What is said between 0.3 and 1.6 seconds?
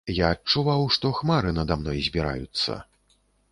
адчуваў, што хмары